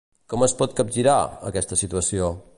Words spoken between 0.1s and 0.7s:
Com es